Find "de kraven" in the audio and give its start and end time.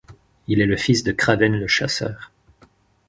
1.03-1.53